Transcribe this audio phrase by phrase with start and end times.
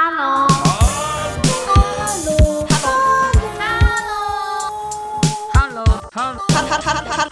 [0.00, 0.46] Hello。
[5.52, 5.84] Hello。
[6.14, 6.14] Hello。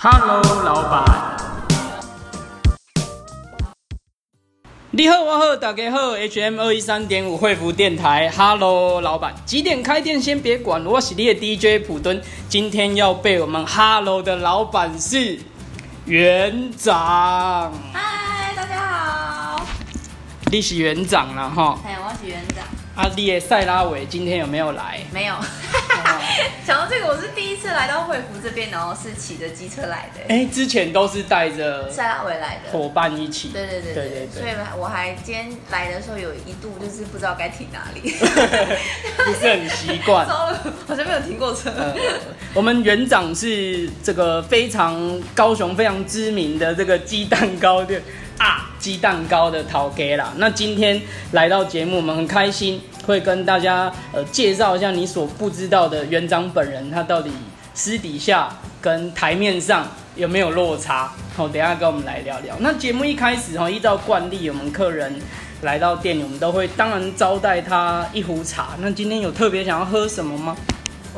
[0.01, 1.05] Hello，老板。
[4.91, 15.39] 你好，我好，大家好，H M 二一三点五惠福电台，Hello，老板，几点开店先别管，我是你的 DJ 普敦，今天要被我们 Hello 的老板是
[16.07, 17.73] 园长。
[20.47, 20.53] 嗨，大家好。
[20.53, 21.79] 你是园长了哈？
[21.85, 22.65] 哎，我是园长。
[22.95, 25.01] 阿弟的塞拉维今天有没有来？
[25.13, 25.35] 没有。
[26.67, 30.21] 讲到这个，我是第一次来到惠福这边，然后是骑着机车来的。
[30.29, 33.49] 哎，之前都是带着塞拉维来的伙伴一起。
[33.49, 34.29] 对对对对对。
[34.33, 40.27] 所以我还今天来的时候，有一度就是不知道该停哪里， 不是很习惯。
[40.87, 41.71] 好像没有停过车。
[42.55, 48.03] 我们园长是这个非常高雄非常知名的这个鸡蛋糕店。
[48.39, 50.33] 啊，鸡蛋糕的陶给啦。
[50.37, 51.01] 那今天
[51.33, 57.31] 来到节目，我们很开心，会跟大家呃介绍一下你所不知道的园长本人，他到底
[57.75, 58.49] 私底下
[58.81, 61.13] 跟台面上有没有落差？
[61.35, 62.55] 好，等下跟我们来聊聊。
[62.61, 65.15] 那节目一开始哈，依照惯例，我们客人
[65.63, 68.71] 来到店里，我们都会当然招待他一壶茶。
[68.81, 70.57] 那今天有特别想要喝什么吗？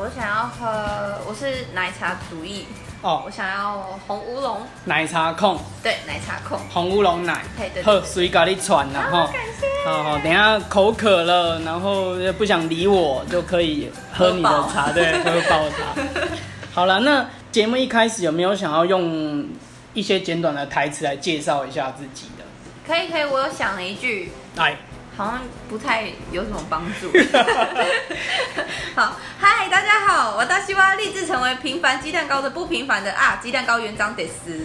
[0.01, 2.65] 我想要喝，我是奶茶主义。
[3.01, 4.61] 哦，我想要红乌龙。
[4.85, 6.57] 奶茶控，对，奶茶控。
[6.69, 7.43] 红乌龙奶，
[7.83, 16.01] 喝水咖喱喘了哈，感谢，好好，等下口渴了，然后不想理我就可以喝你的茶，对，喝爆茶。
[16.73, 19.45] 好了，那节目一开始有没有想要用
[19.93, 22.45] 一些简短的台词来介绍一下自己的？
[22.87, 24.77] 可以可以，我有想了一句，来。
[25.19, 27.11] 好像不太有什么帮助。
[28.95, 34.57] 好，嗨，大家好，我大希望立志成为平凡鸡蛋糕的不平凡的啊，鸡蛋糕园长得斯。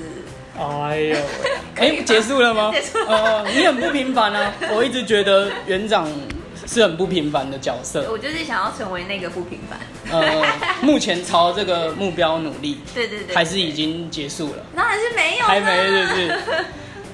[0.56, 1.16] 哎呦，
[1.74, 2.70] 哎，结束了吗？
[2.72, 3.06] 结束了。
[3.08, 4.52] 哦，你很不平凡啊！
[4.70, 6.08] 我一直觉得园长
[6.68, 8.08] 是很不平凡的角色。
[8.12, 9.80] 我就是想要成为那个不平凡。
[10.12, 10.46] 呃，
[10.82, 12.80] 目前朝这个目标努力。
[12.94, 13.34] 对对对。
[13.34, 14.62] 还是已经结束了？
[14.72, 15.46] 那还是没有。
[15.46, 16.40] 还没，是不是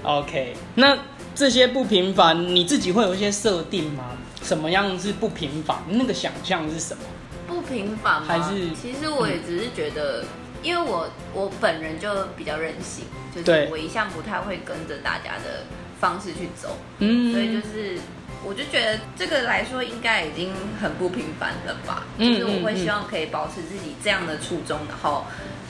[0.03, 0.99] ？OK，那。
[1.41, 4.11] 这些不平凡，你自己会有一些设定吗？
[4.43, 5.75] 什么样是不平凡？
[5.89, 7.03] 那个想象是什么？
[7.49, 8.29] 不平凡吗？
[8.29, 8.69] 还是？
[8.75, 10.23] 其实我也只是觉得，
[10.63, 15.65] 因为我我本人就比较任性，就是我一向不太会跟着大家的
[15.99, 17.99] 方式去走，嗯，所以就是
[18.45, 22.05] 我就觉得这个来说应该已经很不平凡了吧？
[22.19, 25.25] 就是我会希望可以保持自己这样的初衷，然后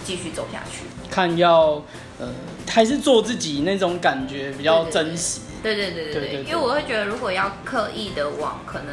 [0.05, 0.83] 继续走下去。
[1.09, 1.81] 看要
[2.19, 2.29] 呃，
[2.69, 5.43] 还是做自己那种感觉比较真实。
[5.63, 8.89] 对对对对对，因为我会觉得，如果要刻意的往可能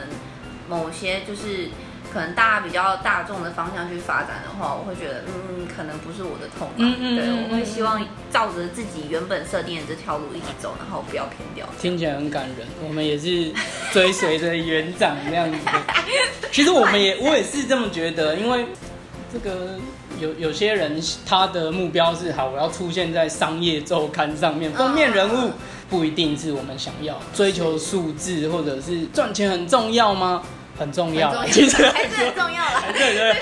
[0.70, 1.70] 某些就是
[2.14, 6.70] 可能大家比较大众的方向去发展的话，我会觉得嗯，可能不是我的痛。
[6.78, 11.68] 嗯嗯，对，我会希望照着自己原本设定的这条路一直走，然后不要偏掉。
[11.80, 13.52] 听起来很感人，我们也是
[13.92, 15.58] 追随着园长那样子。
[16.52, 18.66] 其实我们也我也是这么觉得，因为
[19.32, 19.78] 这个
[20.20, 25.52] 有有些人他的目标是好，我要出现在商业周刊上面，封面人物。
[25.90, 30.44] 不一定是我们想要追求数字，或者是赚钱很重要吗？
[30.78, 32.84] 很重要， 其实 还是很重要了。
[32.94, 33.36] 对对，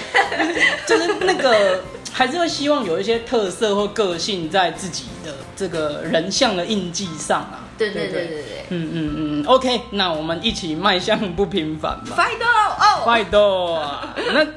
[0.87, 1.83] 就是那个
[2.13, 7.59] 还是会希望有一些特色或个性在自己的这个人像的印记上啊。
[7.77, 12.15] 对对对对对，嗯嗯嗯，OK，那我们一起迈向不平凡吧。
[12.15, 14.01] 快多哦，快多。
[14.33, 14.47] 那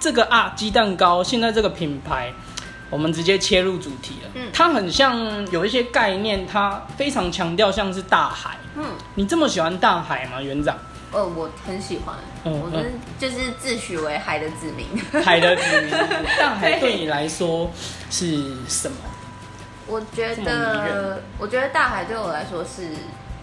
[0.00, 2.32] 这个啊，鸡蛋糕现在这个品牌。
[2.92, 4.30] 我们直接切入主题了。
[4.34, 8.58] 嗯，它很像有一些概念，它非常强调像是大海。
[8.76, 10.76] 嗯，你这么喜欢大海吗，园长？
[11.10, 12.14] 呃，我很喜欢。
[12.44, 14.86] 嗯，我们就是自诩为海的子民。
[15.24, 15.90] 海的子民，
[16.38, 17.70] 大海对你来说
[18.10, 18.36] 是
[18.68, 18.98] 什么？
[19.86, 22.88] 我觉得，我觉得大海对我来说是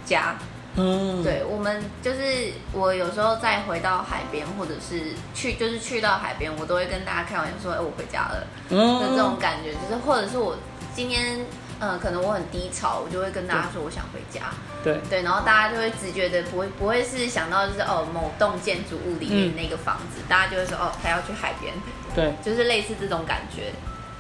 [0.06, 0.36] 家。
[0.80, 8.48] 嗯，对，我们就是我有时候再回到海边，或者是去，就是去到海边，我都会跟大家开玩笑说，哎，我回家了。
[8.70, 10.56] 嗯，的这种感觉，就是或者是我
[10.96, 11.46] 今天，
[11.82, 14.46] 嗯，可能我很低潮，我就会跟大家说我想回家。
[14.82, 21.74] 对对，然后大家就会直觉的不会不会是想到就是哦某栋建筑物里面那个房子，大家就会说哦他要去海边。
[22.16, 23.74] 对，就是类似这种感觉，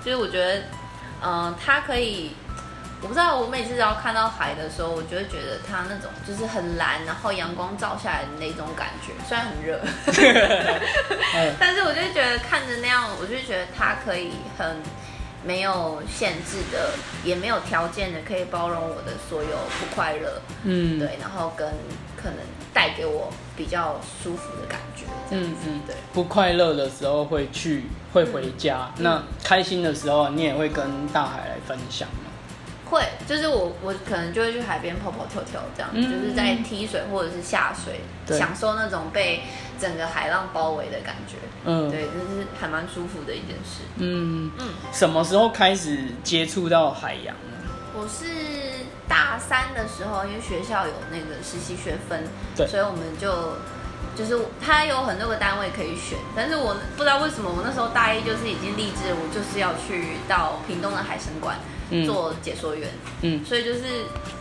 [0.03, 0.63] 就是我觉得，
[1.23, 2.31] 嗯，他可以。
[3.01, 9.79] 我不知道，我每次只要看到海的时候，我就会觉得它那种就是很蓝，然后阳光照下来的那种感觉，虽然很热，
[11.57, 14.77] 但是我就觉得看着那样，我就觉得它可以很
[15.45, 16.91] 没有限制的，
[17.23, 19.49] 也没有条件的，可以包容我的所有
[19.79, 21.65] 不快乐，嗯，对，然后跟
[22.17, 22.39] 可能
[22.73, 32.05] 带给我比较舒服的感觉，嗯嗯，对，不快乐的时候会去会回家，那开心的时候你也会跟大海来分享。
[32.89, 38.01] 会，就是我我可能就会去海边跑跑跳跳这样，嗯就是在踢水或者是下水，
[38.37, 39.41] 享受那种被
[39.79, 41.35] 整个海浪包围的感觉。
[41.65, 43.81] 嗯对，就是还蛮舒服的一件事。
[43.97, 47.57] 嗯嗯，什么时候开始接触到海洋呢？
[47.93, 48.25] 我是
[49.07, 52.23] 大三的时候，因为学校有那个实习学分，
[52.55, 53.53] 对所以我们就
[54.15, 62.89] 就是它有很多个单位可以选，但是我不知道为什么我那时候大一就是已经立志，我就是要去到屏东的海参馆嗯做解说员，
[63.21, 63.81] 嗯所以就是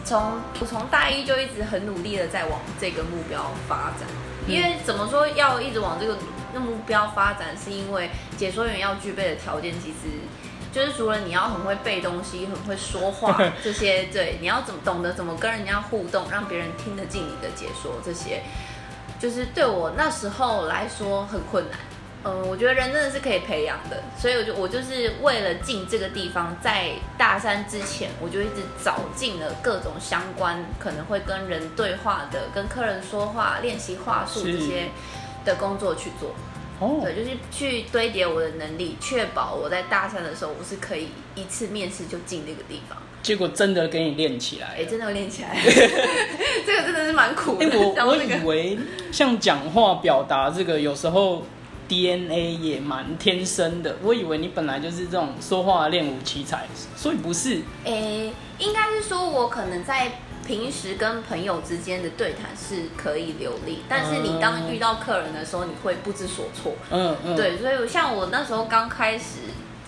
[0.05, 4.09] 从我从大一就一直很努力的在往这个目标发展。
[4.09, 6.17] 嗯因为怎么说要一直往这个
[6.59, 8.09] 目标发展，是因为
[8.39, 10.09] 解说员要具备的条件，其实
[10.73, 18.43] 就是除了你要很会背东西、很会说话 这些，对，你要怎么懂得怎么跟人家互动，让别人听得进你的解说，这些
[19.21, 21.79] 就是对我那时候来说很困难。
[22.25, 34.88] 嗯，我觉得人真的是可以培养的，所以我就我就是为了进这个地方，在大三之前，我就一直找尽了各种相关可能会跟人对话的、跟客人说话、练习话术是这些
[35.44, 36.35] 的工作去做。
[36.81, 42.99] 哦，对，就是去堆叠我的能力，确保我在大三的时候我是可以一次面试就进那个地方。
[43.21, 44.85] 结果真的给你练起来哎，了。
[44.85, 45.56] 真的有练起来，
[46.64, 47.67] 这个真的是蛮苦的。
[47.67, 48.79] 哎、我我以为
[49.12, 51.43] 像讲话表达这个，有时候
[51.88, 53.96] DNA 也蛮天生的。
[54.02, 57.62] 我以为你本来就是这种说话练武奇才，所以不是。
[57.85, 60.12] 诶，应该是说，我可能在
[60.46, 66.75] 平时跟朋友之间的对谈是可以流利，但是你当遇到客人的时候，你会不知所措。
[66.90, 69.40] 嗯嗯，，对，所以像我那时候刚开始，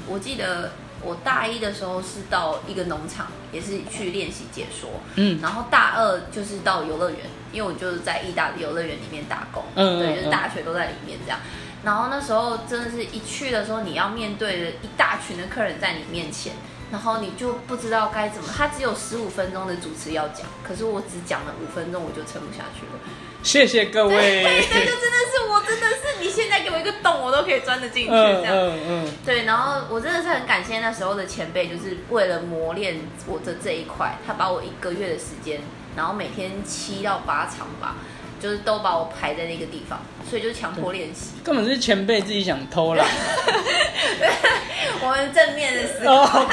[0.06, 7.20] 我记得我大一的时候是到一个农场，也是去练习解说，嗯然后大二就是到游乐园，
[7.52, 11.38] 因为我就是在意大利游乐园里面打工，嗯对，就是嗯大学都在里面这样。
[11.82, 16.52] 然后那时候真的是一去的时候，你要面对的一大群的客人在你面前，
[16.92, 18.48] 然后你就不知道该怎么。
[18.56, 23.00] 他只有十五分钟的主持要讲，可是我只讲了五分钟，我就撑不下去了。
[23.42, 24.42] 谢谢各位。
[24.70, 28.54] 这就真的是我，真的是你现在给我一个洞，我都可以钻得进去嗯这样。
[28.54, 35.62] 嗯嗯，对，然后我真的是很感谢那时候的前辈，就是为了磨练我的这一块，他把我一个月的时间，
[35.96, 37.96] 然后每天七到八场吧，
[38.40, 41.32] 就是都把我排在那个地方，所以就强迫练习。
[41.44, 43.06] 根本是前辈自己想偷懒。
[45.02, 46.46] 我们正面的思哦考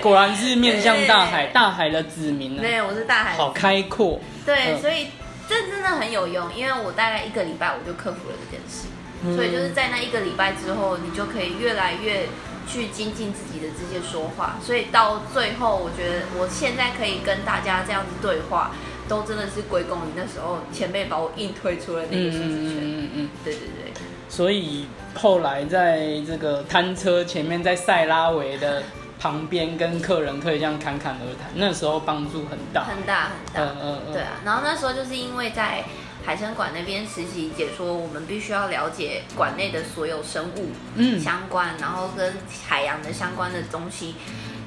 [0.00, 3.36] 果然是面向大海，大海的子民啊，对，我是大海。
[3.36, 4.20] 好开阔。
[4.44, 5.08] 对，嗯所以
[5.48, 8.88] 这真的很有用，因为我大概一个礼拜我就克服了这件事。
[9.22, 12.26] 嗯所以就是在那一个礼拜之后，你就可以越来越
[12.68, 14.58] 去精进自己的这些说话。
[14.62, 18.72] 所以到最后，我觉得我现在可以跟大家这样子对话，
[19.08, 22.78] 都真的是归功于那时候前辈把我硬推出了那个舒适圈。
[22.80, 23.28] 嗯嗯嗯。
[23.44, 23.92] 对对对，
[24.28, 28.82] 所以后来在这个摊车前面，在塞拉维的
[29.20, 32.84] 旁边跟客人可以这样侃侃而谈，那时候帮助很大。
[32.84, 33.60] 很大很大。
[33.62, 35.84] 嗯嗯嗯对啊，然后那时候就是因为在
[36.24, 42.34] 海参馆那边实习解说，我们必须要了解馆内的所有生物，嗯相关，然后跟
[42.66, 44.14] 海洋的相关的东西，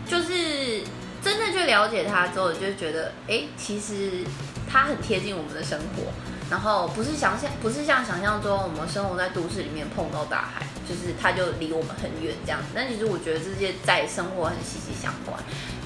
[0.06, 0.84] 就是
[1.24, 4.24] 真的去了解他之后，就觉得，哎，其实
[4.70, 6.12] 他很贴近我们的生活。
[6.50, 12.68] 然后不是想象，不是像想象中我们生活在都市里面碰到大海，就是它就离我们很远这样子。
[12.74, 15.38] 但其实我觉得这些在生活很息息相关。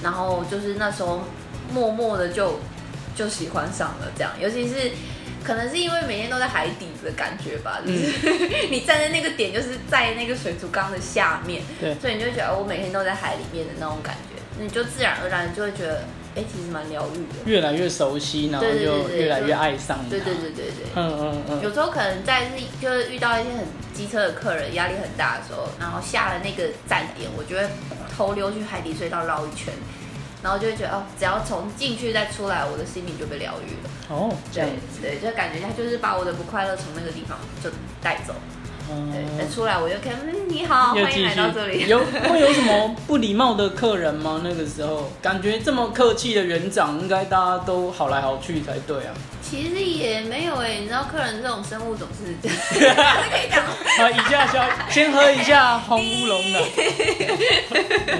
[0.04, 1.24] 然后就是那时候
[1.72, 2.60] 默默的就
[3.16, 4.92] 就喜欢上了这样，尤其是
[5.42, 8.12] 可能是因为每天都在海底的感觉吧，就是、
[8.70, 14.31] 你站在那个点，就是在那个水族缸的下面，对所以你就觉得、哦我每天都在海里面的那种感觉，
[14.62, 16.04] 你就自然而然就会觉得，
[16.36, 17.50] 哎，其实蛮疗愈的。
[17.50, 20.08] 越来越熟悉，然后就越来越爱上它。
[20.08, 20.86] 对对对对对。
[20.94, 21.60] 嗯嗯嗯。
[21.62, 22.50] 有时候可能在是
[22.80, 27.68] 就是遇到一些很机车的客人，压力很大的时候，然后下了那个站点，我就会
[28.16, 29.74] 偷溜去海底隧道绕一圈，
[30.42, 33.90] 然后就会觉得哦，只要从进去再出来，我的心灵就被疗愈了。
[34.08, 35.18] 哦，这样对。
[35.18, 37.68] 对，就感觉他就是把我的不快乐从那个地方就
[38.00, 38.34] 带走。
[38.88, 39.50] 对，再嗯。
[39.52, 41.86] 出来我又看，嗯，你好，欢迎来到这里。
[41.86, 44.40] 有会有什么不礼貌的客人吗？
[44.44, 49.14] 那个时候感觉这么客气的园长，应该大家都好来好去才对啊。
[49.42, 53.70] 其实也没有哎，你知道客人这种生物总是这样，这可以讲吗。
[53.98, 56.60] 好，以下消先喝一下红乌龙的。
[58.06, 58.18] 嗯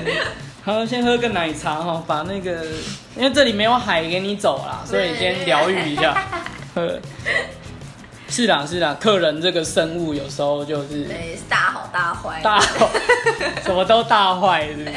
[0.65, 2.65] 好，先喝个奶茶哈，把那个，
[3.17, 6.17] 因为这里没有海给你走啦，所以先疗愈一下。
[6.75, 7.01] 喝。
[8.33, 12.91] 是啦是啦，客人这个生物有时候就是对，大好大坏，大好，
[13.63, 14.91] 什么都大坏，是不是？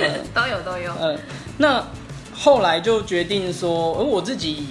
[0.00, 0.94] 嗯 都有都有。
[1.00, 1.18] 嗯，
[1.58, 1.84] 那
[2.32, 4.68] 后来就决定说，而我自己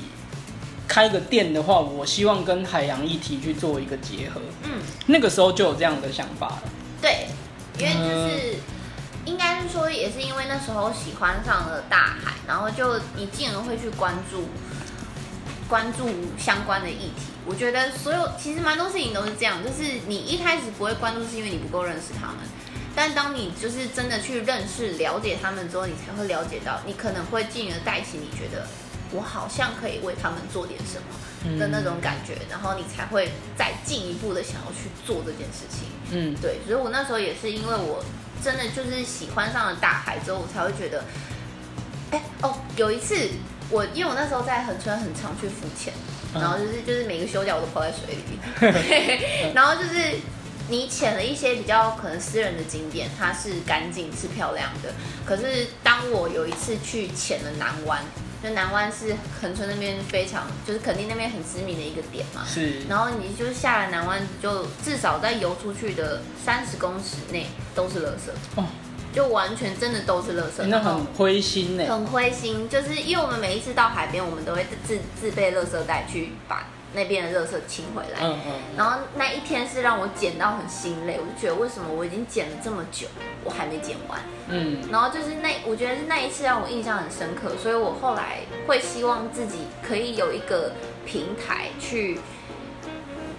[0.87, 4.39] 开个店的话，我希望跟海洋议题去做一个结合。
[4.63, 6.63] 嗯，那个时候就有这样的想法了。
[7.01, 7.27] 对，
[7.77, 8.55] 因为就是、
[9.25, 14.45] 应该是说也是因为那时候喜欢上了大海，然后就你进而会去关注
[15.69, 17.31] 关注相关的议题。
[17.45, 22.37] 我觉得所有其实蛮多事情都是这样，就是你一开始不会关注，是因为你不够认识他们。
[22.95, 28.67] 但当你就是真的去认识、了解他们之后，你才会了解到，你可能会进而带起你觉得
[29.11, 35.87] 我好像可以为他们做点什么的那种感觉，然后你才会再进一步的想要去做这件事情。
[36.11, 38.03] 嗯，对，所以我那时候也是因为我
[38.43, 41.05] 真的就是喜欢上了大海之后，我才会觉得，
[42.11, 43.15] 哎哦，有一次
[43.69, 45.93] 我因为我那时候在恒春很常去浮潜，
[46.33, 48.39] 然后就是就是每个休假我都泡在水里
[49.55, 50.15] 然后就是
[50.67, 54.93] 你潜了一些比较可能私人的景点，它是干净是漂亮的，
[55.25, 58.01] 可是当我有一次去潜了南湾。
[58.41, 62.41] 就南湾是恒春那边非常，就是肯定那边很知名的一个点嘛。
[62.47, 62.79] 是。
[62.87, 68.31] 然后你就是下了南湾，就至少在游出去的三十公尺内都是垃圾。
[68.55, 68.63] 哦。
[69.19, 70.65] 就完全真的都是垃圾。
[70.67, 71.83] 那很灰心呢。
[71.87, 76.65] 很灰心，就是因为我们每一次到海边，我们都会自自备垃圾袋去把。
[76.91, 83.05] 那边的垃圾清回来，嗯嗯，然后那一天是让我捡到很心累，我就觉得为什么我已经捡了这么久，
[83.43, 90.71] 我还没捡完，嗯，然后就是那我觉得是那一次让我印象很深刻，所以我后来会希望自己可以有一个
[91.05, 92.17] 平台去。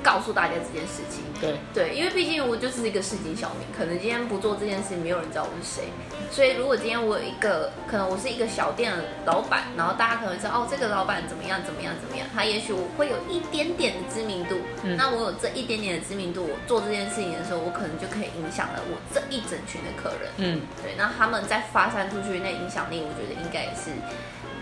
[0.03, 5.89] 告诉大家这件事情，对对，因为毕竟我就是一个市井小民，可能今天不做这件事情，没有人知道我是谁。
[6.31, 14.57] 所以如果今天我有一个，可能我是一个小店的老板，然后大家可能知道哦，这个老板怎么样怎么样怎么样，他也许我会有一点点的知名度。
[14.97, 20.31] 那我有这一点点的知名度，我做这件事情的时候，我可能就可以影响了我这一整群的客人。
[20.37, 23.91] 嗯，对，那他们再发散出去那影响力，我觉得应该也是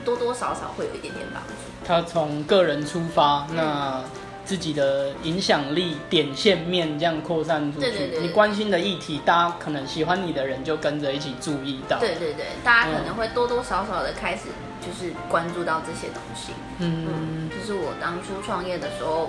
[0.05, 1.53] 多多少少会有一点点帮助。
[1.87, 4.03] 他从个人出发，那。
[4.49, 11.99] 自己的影响力点线面这样扩散出去，你关心的议题，大家可能喜欢你的人就跟着一起注意到。
[11.99, 14.45] 对对对，大家可能会多多少少的开始
[14.81, 16.53] 就是关注到这些东西。
[16.79, 19.29] 嗯，这是我当初创业的时候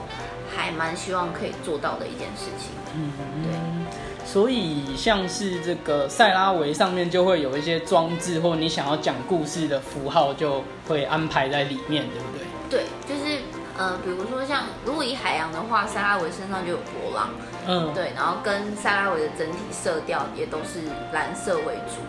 [0.56, 2.72] 还蛮希望可以做到的一件事情。
[2.96, 3.12] 嗯，
[3.44, 3.52] 对。
[4.26, 12.46] 所以像是这个塞拉维上面就会有一些装置，或你想要讲故事的符号就会安排在里面，对不对？
[12.70, 13.42] 对，就是。
[13.80, 17.30] 呃，比如说像如果以海洋的话，塞拉维身上就有波浪，
[17.66, 20.82] 嗯，对，然后跟塞拉维的整体色调也都是
[21.14, 22.02] 蓝色为主，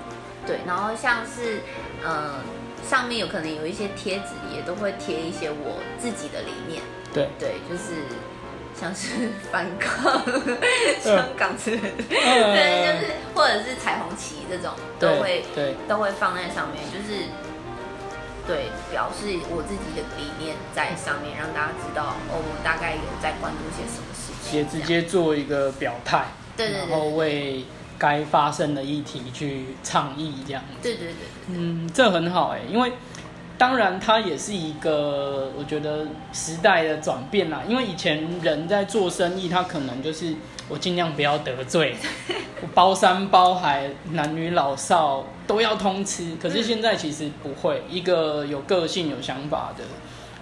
[0.45, 1.61] 对，然后像是
[2.03, 2.41] 呃
[2.83, 6.83] 上面有可能有一些贴纸，也都会贴一些我自己的理念，
[7.15, 8.03] 对，对，就是
[8.75, 10.21] 像是 反抗
[11.01, 17.27] 香港之类的，对，就是或者是彩虹旗这种都会，对，都会放在上面，就是。
[18.51, 26.25] 对，表示我自己的理念在上面，让大家知道哦，我大概有在关注些什么事情，也直接做一个表态，
[26.57, 27.65] 对然后为
[27.97, 30.79] 该发生的议题去倡议，这样子。
[30.83, 32.93] 对对对，嗯，这很好哎，因为
[33.57, 40.35] 当然它也是一个我觉得时代的转变啦，因为以前人在做生意，他可能就是
[40.71, 41.97] 我尽量不要得罪。
[42.63, 46.37] 我包山包海，男女老少都要通吃。
[46.37, 49.85] 可是现在其实不会，一个有个性、有想法的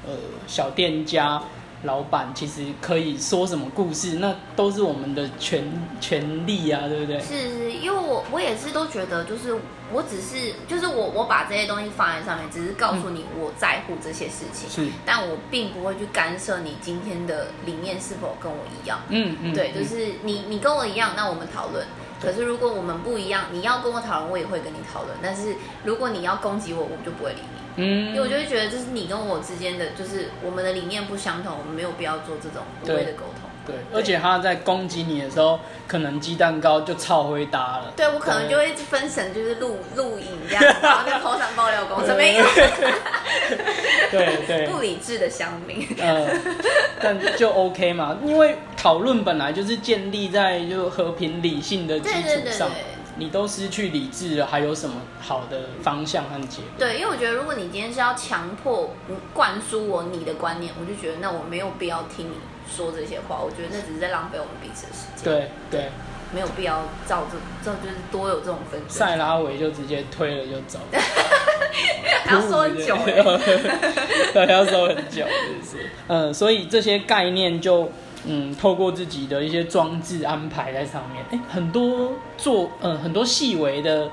[0.06, 0.14] 呃
[0.46, 1.42] 小店家
[1.82, 5.64] 老板，其实可以说什么故事，那都是我们的权
[6.00, 7.20] 权利啊，对不对？
[7.20, 9.54] 是是，因为我我也是都觉得，就是
[9.92, 18.98] 我只是就是我我把这些东西放在上面，只是告诉你我在乎这些事情，是，但我并不会去干涉你今天的理念是否跟我一样。
[19.08, 21.86] 嗯嗯，对，就是你你跟我一样，那我们讨论。
[22.20, 25.16] 可是如果我们不一样，你要跟我讨论，我也会跟你讨论。
[25.22, 25.54] 但是
[25.84, 27.67] 如果你要攻击我，我就不会理你。
[27.80, 33.48] 嗯，因为我就会觉得，就是你跟我之间的，就是我们的理念不相同，我们没有必要做这种无谓的沟通。
[33.66, 37.92] 对，而且他在攻击你的时候，可能鸡蛋糕就超会搭了。
[37.94, 42.44] 对，我可能就会分神，就是录录影这样，然后在 头上爆料公司没有。
[44.10, 45.86] 对对， 不理智的乡民。
[46.00, 46.26] 嗯，
[47.00, 52.70] 但就 OK 嘛，因为讨论本来就是建立在就和平理性的基础上。
[53.18, 56.70] 你都失去理智了，还有什么好的方向和结果？
[56.78, 58.94] 对，因为我觉得，如果你今天是要强迫
[59.34, 62.34] 灌输我你的观念，我就觉得那我没有必要听你
[62.72, 63.40] 说这些话。
[63.40, 65.24] 我觉得那只是在浪费我们彼此的时间。
[65.24, 65.90] 对对，
[66.32, 68.88] 没有必要照这这就是多有这种纷争。
[68.88, 70.78] 塞拉维就直接推了就走，
[72.24, 72.94] 还 要说很久，
[74.34, 75.90] 还要说很久，是不是？
[76.06, 77.90] 嗯，所以这些概念就。
[78.28, 84.10] 嗯，透过自己的一些装置安排在上面，哎，很多做，嗯，很多细微的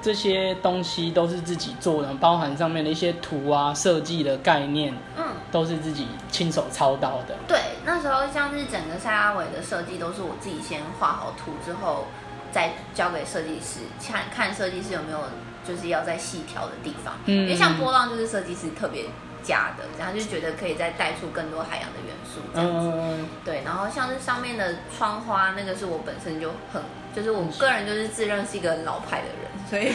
[0.00, 7.34] 这些东西都是自己做的，包含上面的一些图啊、设计的概念，嗯，都是自己亲手操刀的。
[7.46, 12.06] 对，那时候像是整个塞拉维的设计都是我自己先画好图之后，
[12.50, 15.18] 再交给设计师，看看设计师有没有
[15.66, 17.14] 就是要再细调的地方。
[17.26, 19.04] 嗯因为像波浪就是设计师特别
[19.48, 22.92] 加的，然后就觉得可以再带出更多海洋的元素这样子。
[22.94, 26.82] 嗯，对，然后像是上面的窗花，那个是我本身就很，
[27.16, 29.88] 就是我个人就是自认是一个老派的人， 所以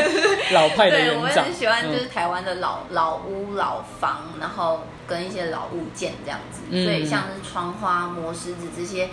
[0.54, 6.62] 老派的园长对我也很，喜欢就是嗯台湾的老老屋、老房，然后跟一些老物件这样子。
[6.70, 9.08] 嗯所以像是窗花、磨石子这些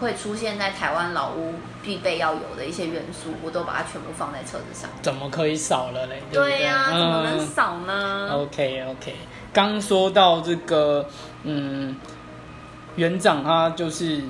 [0.00, 4.90] 会出现在台湾老屋必备要有的一些元素，我都把它全部放在车子上。
[5.02, 6.22] 怎么可以少了嘞？
[6.32, 9.14] 对呀、怎么能嗯少呢？OK OK，
[9.52, 11.06] 刚说到这个，
[11.44, 11.96] 嗯，
[12.96, 14.22] 园长他就是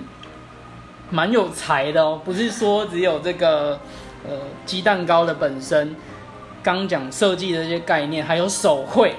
[1.11, 3.81] 蛮有才的哦，不是说只有这个
[4.29, 5.97] 呃鸡蛋糕的本身，
[6.63, 9.15] 刚讲设计的这些概念，还有手绘，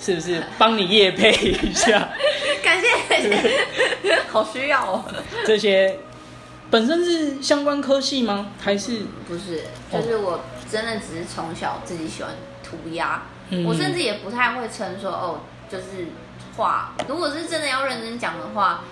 [0.00, 0.42] 是不是？
[0.58, 2.08] 帮你夜配一下
[2.62, 5.04] 感谢感谢，好需要哦。
[5.46, 5.98] 这些，
[6.70, 8.52] 本身是相关科系吗？
[8.60, 9.62] 还是不是，
[9.92, 10.40] 就是我
[10.70, 15.40] 真的只是从小自己喜欢涂鸦，嗯我甚至也不太会称说哦，
[15.70, 16.08] 就是
[16.56, 16.94] 画。
[17.08, 18.84] 如果是真的要认真讲的话，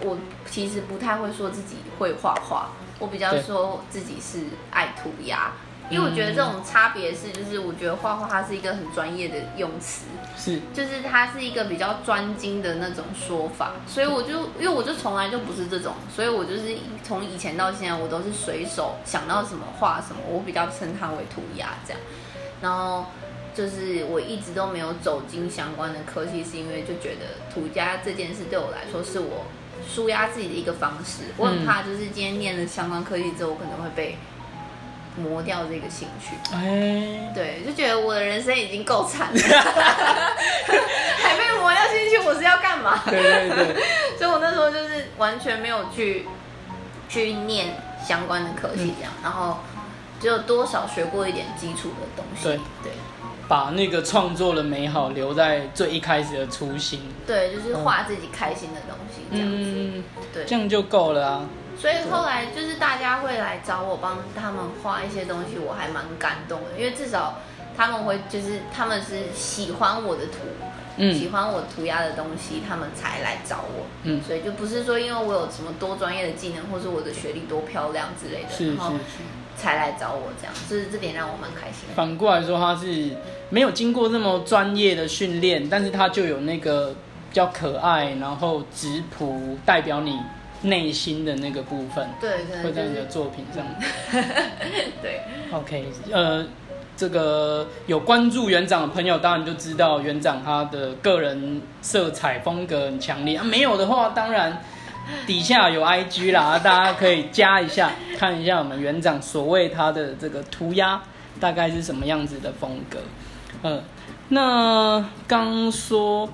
[0.00, 0.18] 我
[0.50, 4.40] 其实不太会说自己会画画，我比较对说自己是
[4.70, 5.52] 爱涂鸦。
[5.92, 10.06] 因为我觉得这种差别是，就是我觉得画画它是一个很专业的用词，
[10.38, 16.62] 是就是它是一个比较专精的那种说法，所以我就因为我就从来就不是这种，所以我就是
[17.02, 22.00] 从以前到现在，我都是随手想到什么画什么，我比较称它为涂鸦这样。
[22.62, 23.06] 然后
[23.54, 29.44] 就是我一直都没有走进相关的科技，是因为就觉得涂鸦这件事对我来说是我
[29.86, 31.24] 舒压自己的一个方式。
[31.36, 34.16] 我很怕就是今天念了相关科技之后，我可能会被
[35.16, 36.34] 磨掉这个兴趣。
[36.54, 39.40] 哎，对，就觉得我的人生已经够惨了，
[41.22, 43.02] 还被磨掉兴趣，我是要干嘛？
[43.06, 43.82] 对对对，
[44.18, 46.26] 所以我那时候就是完全没有去
[47.08, 49.58] 去念相关的科系，这样，然后
[50.20, 52.44] 只有多少学过一点基础的东西。
[52.44, 52.92] 对对
[53.48, 59.56] 把那个创作的美好留在最一开始的初心，对，就是画自己开心的东西这样子。
[59.58, 61.44] 嗯，对，这样就够了啊。
[61.82, 67.40] 所以后来就是大家会来找我帮他们画一些东西，我还蛮感动的，因为至少
[67.76, 70.38] 他们会就是他们是喜欢我的图，
[71.12, 73.86] 喜嗯欢我涂鸦的东西，他们才来找我。
[74.04, 78.98] 嗯，所以就不是说因为我有什么多专业的技能，或是我的学历多漂亮之类的，是是然后是。
[79.54, 81.94] 才来找我这样，就是这点让我蛮开心的。
[81.94, 83.10] 反过来说，他是
[83.50, 86.88] 没有经过这么专业的训练，但是他就有那个
[87.28, 90.18] 比较可爱，然后质朴，代表你
[90.62, 93.64] 内心的那个部分，对，可能就会在你的是作品上。
[95.02, 95.20] 对
[95.52, 96.46] ，OK，呃，
[96.96, 103.42] 这个有关注园长的朋友，当然就知道园长他的个人色彩风格很强烈啊。
[103.42, 104.62] 没有的话，当然
[105.26, 111.02] 底下有 IG 啦，大家可以加一下，看一下我们园长所谓他的这个涂鸦
[111.40, 112.98] 大概是什么样子的风格。
[113.64, 113.82] 嗯，
[114.28, 116.28] 那刚说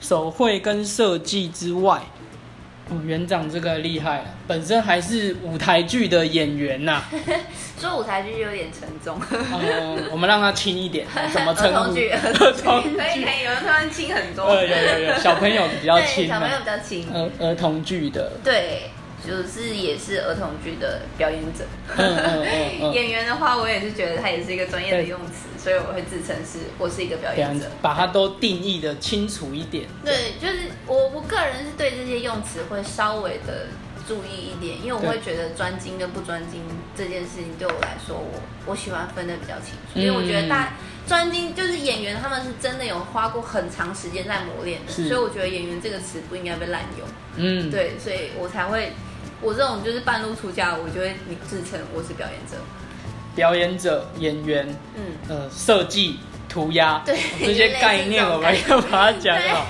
[0.00, 2.00] 手绘跟设计之外。
[2.92, 7.02] 哦，园长这个厉害了，本身还是舞台剧的演员呐、
[7.80, 9.18] 说舞台剧有点沉重。
[9.30, 11.78] 嗯，我们让他轻一点， 怎么称呼？
[11.80, 14.46] 儿童剧，儿儿童童剧，可以可以，有人突然轻很多。
[14.54, 17.12] 对，有有有，小朋友比较对，轻小朋友啊，比较轻。
[17.12, 18.90] 儿儿童剧的，对，
[19.26, 21.64] 就是也是儿童剧的表演者。
[21.96, 22.46] 嗯嗯嗯
[22.82, 27.66] 嗯， 演员的话，我也是觉得他也是一个专业的用词，所以我会自称是我是一个表演者。
[27.80, 29.86] 把它都定义的清楚一点。
[30.04, 33.66] 对，就是我我个人是对这些用词会稍微的
[34.08, 36.60] 注意一点，因为我会觉得专精跟不专精
[36.96, 40.74] 这件事情对我来说，我我喜欢分的比较清楚，嗯因为我觉得大
[41.06, 47.06] 专精就是演员，他们是真的有花过很长时间在磨练的，所以我觉得演员这个词不应该被滥用。
[47.36, 48.92] 嗯，对，所以我才会。
[49.42, 51.16] 我这种就是半路出家，我就会
[51.48, 52.56] 自称我是表演者。
[53.34, 59.66] 表演者、演员、嗯，呃，设计、涂鸦，对这些概念我们要把它讲好。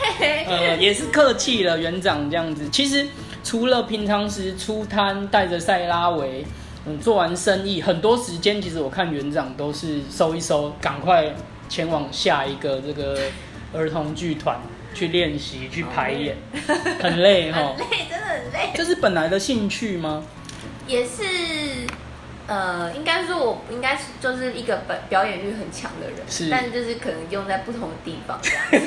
[0.46, 2.68] 呃，也是客气了，园长这样子。
[2.70, 3.06] 其实
[3.42, 6.44] 除了平常时出摊带着塞拉维，
[6.86, 11.32] 嗯，做完生意，很多时间其实我看园长都是收一收，赶快
[11.68, 13.16] 前往下一个这个
[13.72, 14.60] 儿童剧团
[14.94, 16.36] 去练习、去排演，
[17.00, 17.88] 很累哈 很。
[17.90, 18.70] 累，真的很累。
[18.74, 20.24] 这是本来的兴趣吗？
[20.86, 21.22] 也是，
[22.46, 28.78] 呃，应该说我应该是就是一个表表演欲很强的人，是但就是可能用在不同的地方这样子。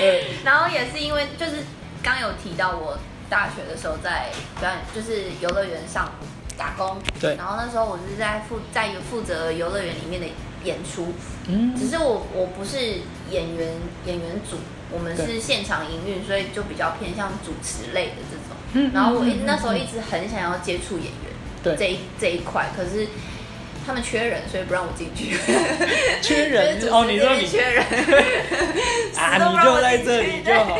[0.00, 1.64] 对， 然后也是因为就是
[2.02, 2.96] 刚有提到我
[3.28, 6.12] 大学的时候在表演，就是游乐园上
[6.56, 10.26] 打工，对然后那时候我是在负在负责游乐园里面的
[10.64, 11.12] 演出，
[11.48, 12.78] 嗯，只是我我不是
[13.30, 13.72] 演员
[14.06, 14.56] 演员组，
[14.90, 18.56] 我们是现场营运，所以就比较偏向主持类的这种。
[18.72, 21.76] 嗯然后我一那时候一直很想要接触演员，对。
[21.76, 23.08] 这一这一块，可是
[23.86, 25.36] 他们缺人，所以不让我进去。
[26.20, 26.78] 缺人？
[26.92, 27.82] 哦，你说你缺人。
[29.16, 30.78] 啊，你就在这里就好。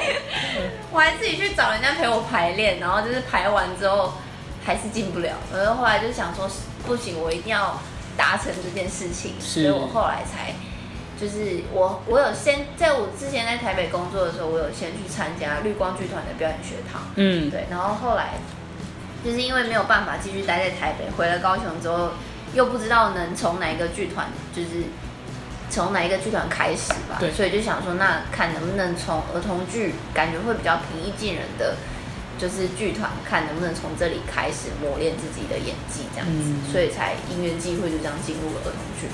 [0.93, 4.13] 我还自己去找人家陪我排练，然后就是排完之后
[4.65, 6.51] 还是进不了，然后后来就想说
[6.87, 7.81] 不行，我一定要
[8.17, 10.53] 达成这件事情，所以我后来才
[11.19, 18.35] 就是我我有先在我之前在台北工作的时候，我有先去参加绿光剧团的表演学堂，嗯，对，然后后来
[19.25, 22.11] 就是因为没有办法继续待在台北，回了高雄之后，
[22.53, 24.85] 又不知道能从哪一个剧团，就是
[25.71, 31.77] 从哪一个剧团开始吧，对所以就想说，那看能不能从儿童剧，感觉会比较平易近人的，
[32.39, 39.09] 就是剧团，看能不能从这里开始磨练自己的演技，这样子，嗯所以才因缘际会就这样进入了儿童剧。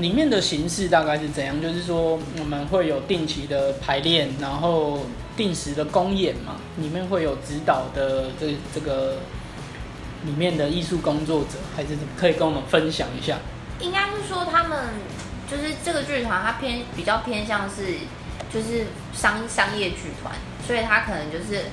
[0.00, 1.60] 里面的形式大概是怎样？
[1.60, 5.00] 就是说我们会有定期的排练，然后
[5.36, 9.16] 定时的公演嘛，里面会有指导的这这个
[10.24, 13.38] 里面的艺术工作者，还是怎么可以跟我们分享一下？
[13.80, 14.78] 应该是说他们
[15.50, 17.94] 就是这个剧团，它偏比较偏向是
[18.52, 20.34] 就是商商业剧团，
[20.66, 21.64] 所以它可能就是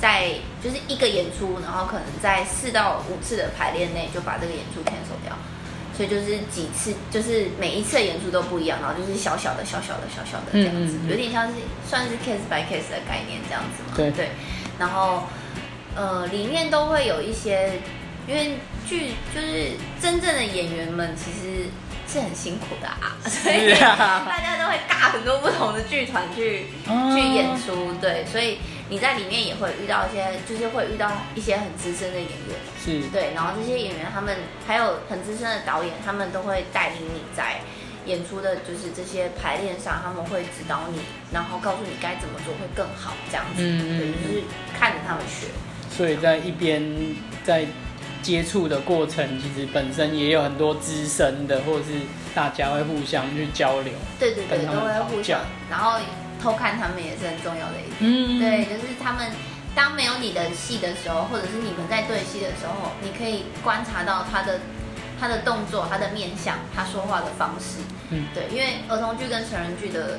[0.00, 0.30] 在
[0.62, 5.36] 就是一个演出，然后可能在四到五次的排练内就把这个演出 cancel 掉，
[6.02, 11.10] 所以就是几次就是每一次的演出都不一样，然后就是小小的小小的小小的这样子，嗯嗯嗯。
[11.10, 11.54] 有点像是
[11.88, 14.10] 算是 case by case 的概念这样子嘛，对。
[14.10, 14.30] 对，
[14.78, 15.22] 然后
[15.94, 17.78] 呃里面都会有一些。
[18.28, 18.52] 因为
[18.86, 21.66] 剧就是真正的演员们其实
[22.06, 24.24] 是很辛苦的啊， 所以啊。
[24.28, 27.12] 大家都会尬很多不同的剧团去、哦。
[27.12, 28.58] 去演出，对，所以
[28.92, 37.62] 你在里面也会遇到一些，就是会遇到一些很资深的演员，是对，然后这些演员他们还有很资深的导演，他们都会带领你在
[38.04, 41.00] 演出的，就是这些排练上，他们会指导你，
[41.32, 44.44] 然后告诉你该怎么做会更好，这样子，对，嗯嗯嗯就是
[44.78, 45.46] 看着他们学。
[45.96, 47.64] 所以在一边在
[48.20, 51.92] 接触的过程，其实本身也有很多资深的，或者是
[52.34, 53.94] 大家会互相去交流。
[54.20, 55.98] 对对对，都会互相，然后
[56.42, 57.96] 偷看他们也是很重要的一点。
[58.00, 59.30] 嗯对，就是他们
[59.74, 64.60] 当没有你的戏的时候，或者是你们在对戏的时候，你可以观察到他的
[65.20, 67.78] 他的动作、他的面相、他说话的方式。
[68.10, 70.18] 嗯对，因为儿童剧跟成人剧的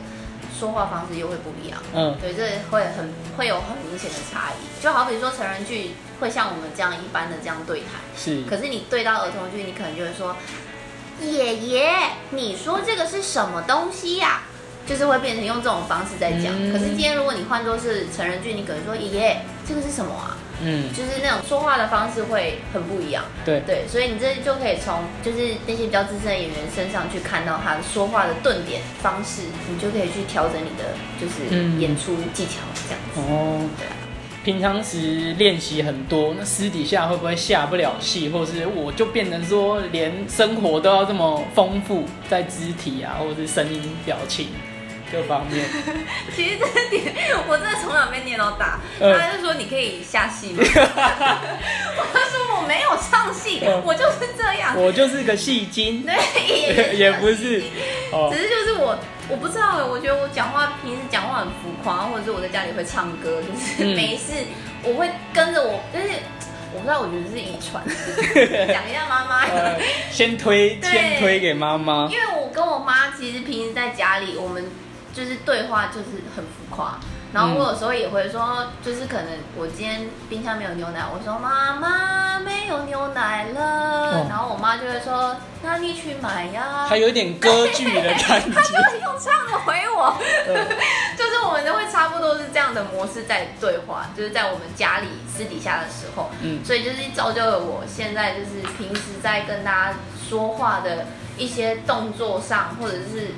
[0.57, 1.77] 说话方式又会不一样。
[1.93, 4.81] 嗯，对，这会很会有很明显的差异。
[4.81, 10.35] 就好比说成人剧会像我们这样一般的这样对谈，是，可是你对到儿童剧，你可能就会说
[11.21, 11.93] ：“爷爷，
[12.31, 14.41] 你说这个是什么东西呀、
[14.87, 16.53] 就是会变成用这种方式在讲。
[16.57, 23.23] 嗯可是今天如果你换作是成人剧，你可能说：“爷爷，这个是什么啊？”嗯，就是那种说话的方式会很不一样。
[23.43, 33.19] 对，对，所以你这就可以从就是那些比较资深的演员身上去看到他说话的顿点方式，你就可以去调整你的就是嗯演出技巧这样子。
[33.19, 33.93] 哦，对啊。
[34.45, 44.47] 平常时练习很多，那私底下会不会下不了戏，或是我就变成说连生活都要这么丰富，在肢体啊，或者是声音、表情
[45.13, 45.63] 各方面？
[46.35, 47.13] 其实这个点，
[47.47, 48.79] 我真的从小被念到大。
[48.99, 50.63] 嗯他就说你可以下戏吗？
[50.65, 54.75] 我说我没有上戏，嗯我就是这样。
[54.75, 57.63] 我就是个戏精，对， 也不是
[58.11, 58.97] 哦只，是就是我，
[59.29, 64.33] 我不知道哎，我觉得我讲话平时讲话很浮夸，或者是我在家里会唱歌，就是嗯没事
[64.83, 66.07] 我会跟着我，就是
[66.73, 67.83] 我不知道，我觉得是遗传。
[68.67, 69.45] 讲一下妈妈。
[69.45, 69.77] 呃，
[70.11, 74.65] 先推对先推给妈妈因，为我跟我妈其实平时在家里，我们
[75.13, 76.99] 就是对话就是很浮夸。
[77.31, 86.85] 然后我有时候也会说，就是可能我今天冰箱没有牛奶，我说妈妈没有牛奶了，哦然后我妈就会说，那你去买呀。
[86.87, 88.81] 还有一点歌剧的感觉 她就觉。
[88.91, 90.15] 会用唱的回我，
[90.47, 90.53] 嗯
[91.17, 99.97] 就是我们都会差不多是这样的模式在对话，就是在我们家里私底下的时候，嗯所以就是造就了我现在就是平时在跟大家
[100.29, 103.31] 说话的一些动作上，或者是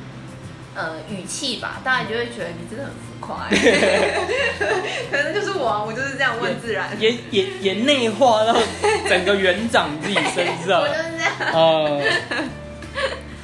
[0.75, 3.55] 呃语气吧，大家就会觉得你真的很浮夸、欸，
[5.09, 8.55] 可能就是我啊，我就是这样问自然，也也也内化到
[9.07, 10.81] 整个园长自己身上。
[10.83, 11.53] 我，就是这样。
[11.53, 12.01] 呃，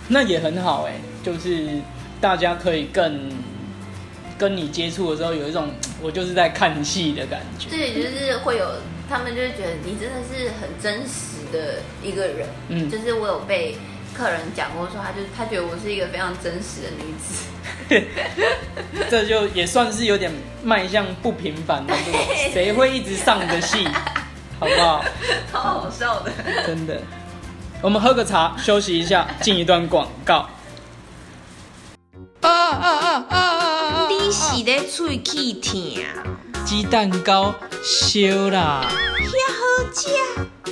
[0.10, 1.68] 那也很好哎，就是
[2.20, 3.32] 大家可以更
[4.38, 5.70] 跟你接触的时候，有一种
[6.02, 7.70] 我就是在看戏的感觉。
[7.70, 8.66] 对，就是会有
[9.10, 12.90] 他们就会觉得你真的是很真实的一个人，嗯。
[12.90, 13.78] 就是我有被
[14.22, 18.06] 客人讲过说，他就他觉得我是一个非常真实的女子，
[19.10, 20.32] 这就也算是有点
[20.64, 22.00] 迈向不平凡的路，
[22.54, 23.84] 谁会一直上的戏，
[24.60, 25.04] 好不好？
[25.52, 26.32] 超好笑的。
[26.68, 27.02] 真的。
[27.82, 30.48] 我们喝个茶，休息一下，进一段广告。
[32.42, 34.08] 啊啊啊啊啊！
[34.08, 35.74] 你是咧喙齿疼，
[36.66, 38.20] 鸡蛋糕烧
[38.50, 38.82] 啦，
[39.20, 40.10] 遐好食，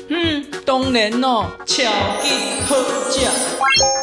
[0.07, 1.83] 嗯，嗯，当然哦，超
[2.21, 2.75] 级好
[3.09, 3.25] 食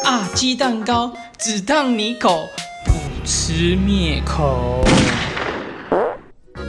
[0.03, 0.29] 啊！
[0.33, 2.47] 鸡蛋糕只烫你口，
[2.85, 2.91] 不
[3.25, 4.83] 吃灭口。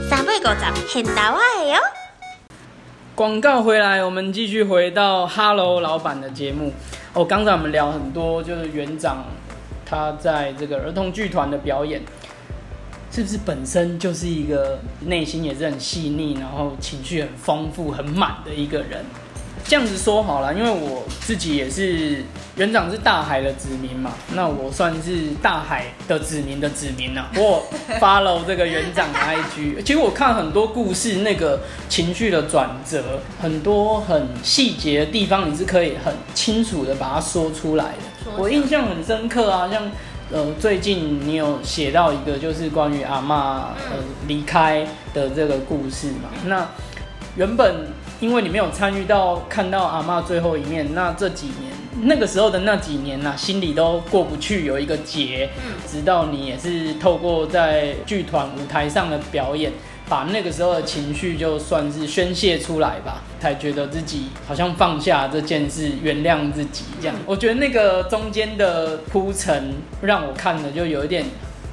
[0.09, 1.79] 三百五十现打我的哦。
[3.13, 6.73] 广告回来，我们继续回到 Hello 老板的节目。
[7.13, 9.25] 哦，刚才我们聊很多，就是园长
[9.85, 12.01] 他在这个儿童剧团的表演，
[13.11, 19.03] 是不是本身就是一个内心也是很细腻，然后情绪很丰富、很满的一个人？
[19.65, 22.23] 这样子说好了，因为我自己也是
[22.55, 27.29] 园长是大海的子民嘛，那我算是大海的子民的子民啊。
[27.35, 27.67] 我
[27.99, 38.31] follow 这个园长的 IG，其实我看很多故事，那个情绪的转折，很多很细节的地方，你是可以很清楚的把它说出来的。
[38.37, 39.91] 我印象很深刻啊，像
[40.31, 46.67] 呃最近你有写到一个就是关于阿妈呃离开的这个故事嘛，那
[47.35, 47.87] 原本
[48.19, 55.49] 因为你没有参与到看到阿妈最后一面，那这几年那个时候的那几年呐、心里都过不去，有一个结。
[55.65, 59.71] 嗯直到你也是透过在剧团舞台上的表演，
[60.09, 67.15] 把那个时候的情绪就算是宣泄出来吧，才觉得自己好像放下这件事，原谅自己这样。
[67.25, 71.25] 我觉得那个中间的铺陈让我看了就有一点。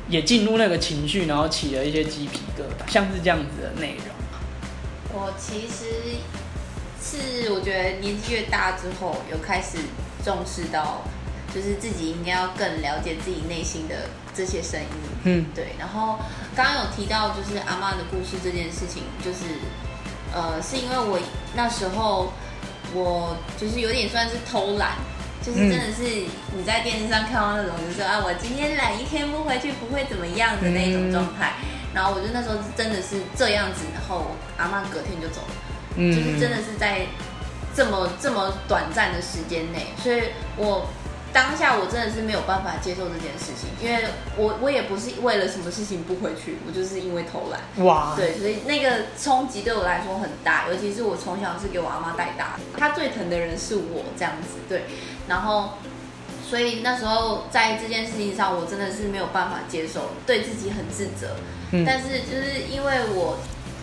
[0.08, 4.06] 也进入那个情绪，然后起了一些鸡皮疙瘩，像是这样子的内容。
[5.12, 6.20] 我其实
[7.02, 9.78] 是我觉得年纪越大之后，有开始
[10.24, 11.02] 重视到，
[11.52, 13.96] 就是自己应该要更了解自己内心的
[14.32, 14.86] 这些声音。
[15.24, 16.20] 嗯，对，然后
[16.56, 19.60] 刚刚有提到就是阿妈的故事这件事情，就是
[20.34, 21.18] 呃，是因为我
[21.54, 22.32] 那时候
[22.94, 24.92] 我就是有点算是偷懒，
[25.44, 26.02] 就是真的是
[26.56, 31.52] 你在电视上看到那种，就是说啊，我今天懒一天不回去不会怎么样的那种状态。
[31.92, 35.54] 然后我就那时候真的是这样子，然后阿妈隔天就走了。
[35.96, 37.06] 嗯就是真的是在
[37.74, 40.24] 这么这么短暂的时间内，所以
[40.56, 40.88] 我
[41.36, 47.60] 当下我真的是没有办法接受这件事情，因为我我也不是为了什么事情不回去，我就是因为偷懒。
[47.84, 54.84] 哇，对，所以那个冲击对我来说很大，尤其是我从小是给我阿妈带大的，她最疼的人是我这样子，对，
[55.28, 55.74] 然后。
[56.48, 61.34] 所以那时候在这件事情上，我真的是没有办法接受，对自己很自责。
[61.72, 63.38] 嗯但是就是因为我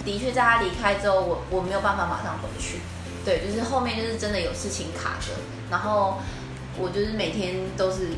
[0.05, 2.79] 的确在他离开之后，我我没有办法马上回去，
[3.25, 5.33] 对，就是后面就是真的有事情卡着，
[5.69, 6.19] 然后
[6.77, 8.09] 我就是每天都是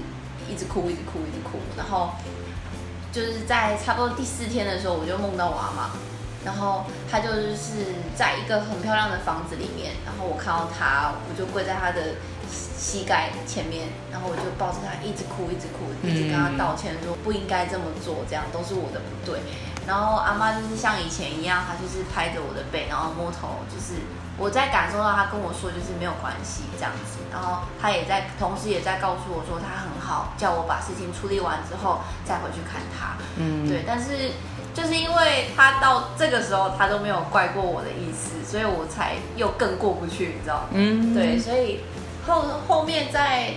[0.49, 2.11] 一直哭，一直哭，一直哭，然后
[3.11, 5.91] 就是在差不多第四天的时候，我就梦到我阿妈，
[6.45, 12.15] 然后她就是在一个很漂亮的房子里面，然后我看到她，我就跪在她的
[12.49, 19.39] 膝盖前面，然后我就抱着她一直哭，一直哭，一直跟她道歉说不应该这么做，这样都是我的不对。
[19.87, 24.01] 然后阿妈就是像以前一样，她就是拍着我的背，然后摸头，就是
[24.37, 27.19] 我在感受到她跟我说就是没有关系这样子。
[27.31, 33.17] 然后她也在，同时也在告诉我说她很好，叫我把事情处理完之后再回去看她。
[33.37, 34.31] 嗯，对，但是
[34.73, 40.67] 就是因为他到这个时候他都没有怪过我的意思，所以我才又更过不去，你知道吗？
[40.71, 41.81] 嗯，对，所以
[42.27, 43.53] 后后面在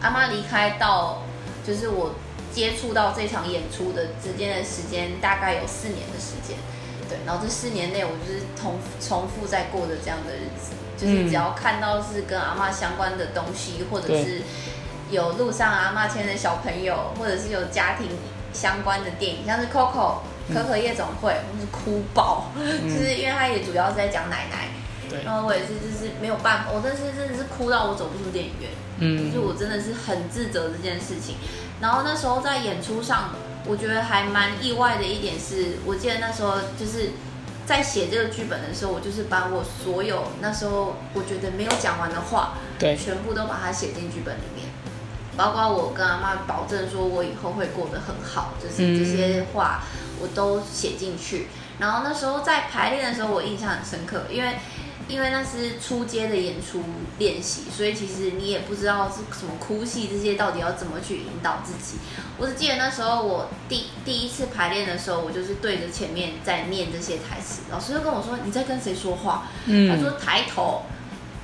[0.00, 1.22] 阿妈离开到
[1.64, 2.12] 就是我
[2.58, 6.58] 接触到这场演出的之间的时间，大概有四年的时间。
[7.08, 11.28] 对，然后这四年内我就是重重复在过着这样的日子，就是嗯。
[11.28, 14.42] 只要看到是跟阿妈相关的东西，或者是
[15.08, 18.08] 有路上阿妈牵的小朋友，或者是有家庭
[18.52, 20.16] 相关的电影，像是 Coco
[20.52, 24.68] 可可夜总会，我是哭爆，就是因为它也主要是在讲奶奶，
[25.08, 28.68] 对，然后我也是就是没有办法，我真的是真的是哭到我走不出电影院，
[28.98, 29.32] 嗯。
[29.32, 31.36] 就我真的是很自责这件事情。
[31.80, 33.30] 然后那时候在演出上，
[33.66, 37.10] 我觉得还蛮意外的一点是，我记得那时候就是
[37.66, 44.66] 在写这个剧本的时候，我就是把我所有那时候我觉得没有讲完的话，对，全部都把它写进剧本里面，
[45.36, 49.82] 包括我跟阿妈保证说我以后会过得很好，就是这些话
[50.20, 51.46] 我都写进去。
[51.78, 54.56] 然后那时候在排练的时候，我印象很深刻，因为
[55.08, 56.82] 因为那是出街的演出
[57.18, 61.98] 练习，所以其实你也不知道是什么哭戏这些到底要怎么去引导自己。
[62.36, 69.48] 我只记得那时候我第第一次排练的时候，我就是对着前面在念这些台词，老师就跟我说你在跟谁说话？
[69.66, 70.82] 他说抬头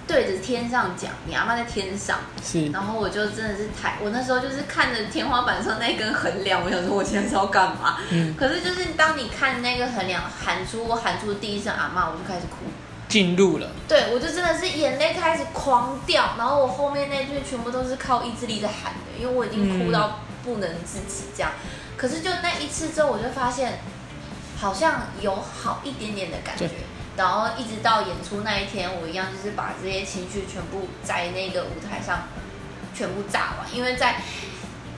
[0.06, 2.18] 对着天上讲，你阿妈在天上。
[2.42, 7.98] 是，然后我就真的是抬，我那时候就是看着天花板上那根横梁，我想说我现在是要干嘛？
[8.10, 12.66] 嗯，可是就是当你看那个横梁喊出我喊出第一声阿妈，我就开始哭。
[13.06, 21.52] 进入了，对我就真的是眼泪开始狂掉，然后我后面那句全部都是靠意志力在喊的，因为我已经哭到不能自己这样。
[21.96, 23.78] 可是就那一次之后，我就发现
[24.58, 26.76] 好像有好一点点的感觉对。
[27.16, 32.28] 然后一直到演出那一天，我一样就是把这些情绪全部在那个舞台上
[32.94, 34.20] 全部炸完，因为在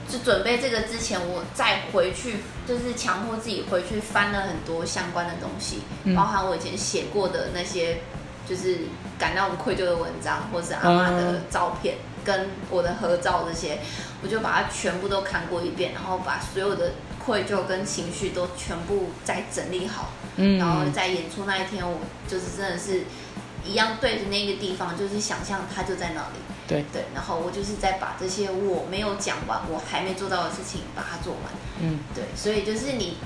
[0.09, 6.15] 就准备这个之前，我再回去就是强迫自己回去翻了很多相关的东西，嗯。
[6.15, 7.97] 包含我以前写过的那些
[8.47, 8.79] 就是
[9.19, 13.79] 感到很愧疚的文章，或是阿妈的嗯照片、跟我的合照这些，
[14.23, 16.93] 我就把它全部都看过一遍，然后把所有的
[17.27, 23.03] 愧疚跟情绪都全部再整理好，嗯然后在演出那一天，我就是真的是
[23.65, 26.39] 一样对着那个地方，就是想象它就在那里。
[26.65, 31.43] 对对，然后我就是在把这些我没有讲完、我还没做到的事情把它做完。
[31.81, 33.17] 嗯对，所以就是你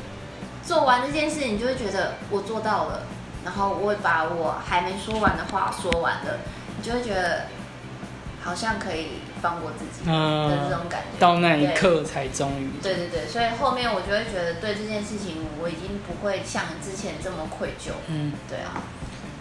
[0.66, 3.04] 做完这件事，你就会觉得我做到了，
[3.46, 6.40] 然后我会把我还没说完的话说完了，
[6.76, 7.46] 你就会觉得
[8.42, 11.20] 好像可以放过自己的嗯这种感觉。
[11.20, 17.92] 到那一刻才终于对对对，所以后面我就会觉得对这件事情，我已经不会像之前这么愧疚。
[18.08, 18.84] 嗯，对啊，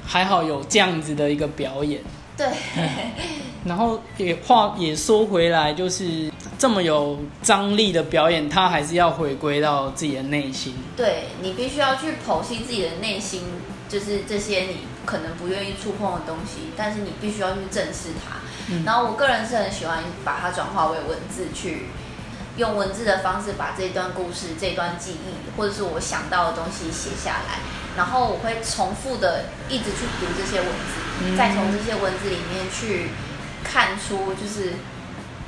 [0.07, 2.01] 还好有这样子的一个表演。
[2.37, 2.47] 对，
[3.67, 10.75] 然后也话也说回来，就是这么有张力的表演，他还是要回归到自己的内心。
[10.97, 13.43] 对你必须要去剖析自己的内心，
[13.91, 18.37] 就是这些你可能不愿意触碰的东西，但是你必须要去正视它。
[18.69, 21.87] 嗯然后我个人是很喜欢把它转化为文字去。
[22.57, 27.61] 用文字的方式把这段故事、这段记忆，或者是我想到的东西写下来，
[27.97, 33.11] 然后我会重复的一直去读这些文字，嗯再从这些文字里面去
[33.65, 34.75] 看出，就是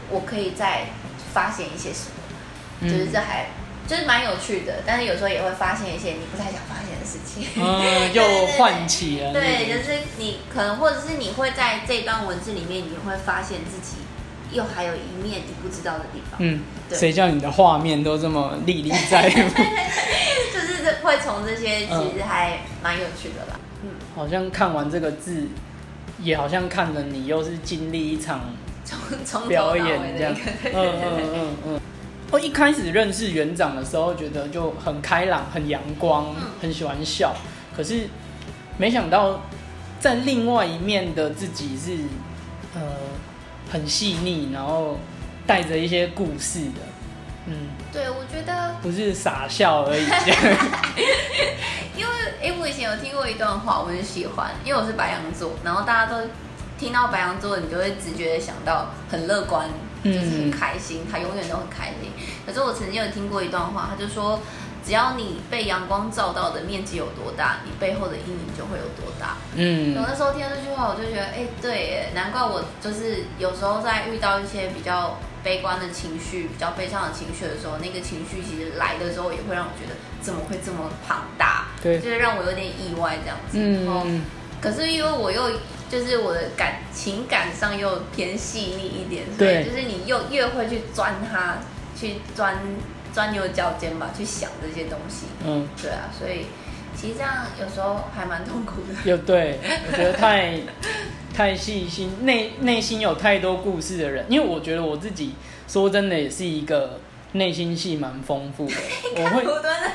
[0.08, 0.86] 我可以再
[1.34, 2.88] 发现一些什么。
[2.88, 3.48] 就是这还
[3.86, 7.46] 就是蛮有趣的，但是有时候也会发现一些你不太想发现的事情。
[7.56, 13.98] 嗯， 又唤起了对，就是你可能或者是你会在这段文字里面，你会发现自己
[14.52, 16.38] 又还有一面你不知道的地方。
[16.38, 19.50] 嗯，对谁叫你的画面都这么历历在目？
[20.54, 23.58] 就是这会从这些嗯其实还蛮有趣的啦。
[23.82, 25.48] 嗯，好像看完这个字，
[26.20, 30.34] 也好像看了你又是经历一场从从头表到演这样。
[30.64, 31.02] 嗯嗯
[31.34, 31.80] 嗯嗯。
[32.32, 37.36] 我一开始认识园长的时候，觉得就很开朗、很阳光嗯，很喜欢笑。
[37.76, 38.08] 可是
[38.78, 39.42] 没想到，
[40.00, 41.92] 在另外一面的自己是
[42.74, 42.80] 呃
[43.70, 44.98] 很细腻，然后
[45.46, 46.80] 带着一些故事的。
[47.48, 50.06] 嗯，对，我觉得不是傻笑而已。
[51.94, 56.16] 因为哎、我以前有听过一段话，我很喜欢，因为我是白羊座，然后大家都
[56.78, 59.68] 听到白羊座，你就会直觉的想到很乐观，
[60.04, 62.10] 就是很开心，他永远都很开心。
[62.46, 64.40] 可是我曾经有听过一段话，他就说，
[64.84, 69.36] 只要你被阳光照到的面积有多大，你背后的阴影就会有多大。
[69.54, 83.84] 嗯我那时候听到这句话，我就觉得，哎、对耶，难怪我就是有时候在遇到一些比较悲观的情绪、比较悲伤的情绪的时候，那个情绪其实来的时候，也会让我觉得怎么会这么庞大，对就是让我有点意外这样子。
[83.84, 84.24] 然后嗯，
[84.60, 85.50] 可是因为我又
[85.92, 91.56] 就是我的感情感上又偏细腻一点，所对以就是你又越会去钻它，
[91.94, 92.56] 去钻
[93.12, 95.26] 钻牛角尖吧，去想这些东西。
[95.44, 96.46] 嗯，对啊，所以
[96.96, 99.10] 其实这样有时候还蛮痛苦的。
[99.10, 100.60] 又对，我觉得太
[101.36, 105.34] 太细心，内内心有太多故事的人，因为我觉得我自己
[105.68, 106.98] 说真的也是一个
[107.32, 108.74] 内心戏蛮丰富的，
[109.22, 109.90] 我会我端的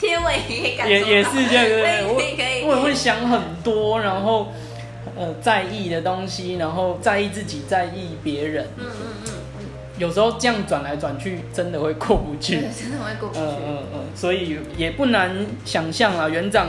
[0.00, 2.16] 贴尾也感也也是这样，对不对？
[2.16, 4.52] 可以可以我我也会想很多，然后
[5.16, 9.32] 呃在意的东西，然后在意自己，在意别人，嗯嗯嗯
[9.98, 12.68] 有时候这样转来转去，真的会过不嗯，去对，。
[12.70, 13.40] 真的会过不去。
[13.40, 16.68] 嗯嗯嗯，所以也不难想象啊，园长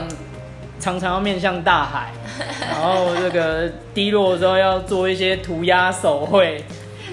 [0.80, 2.12] 常常要面向大海，
[2.60, 6.64] 然后这个低落的时候要做一些涂鸦手绘，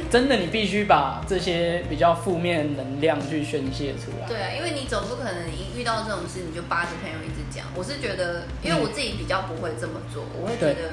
[0.09, 4.27] 真的你必须把这些比较负面的能量去宣泄出来。
[4.27, 7.65] 对啊，因为你总不可能一遇到这种事你就扒着朋友一直讲。
[7.75, 10.91] 我是觉得，因为我自己比较不会这么做，我会觉得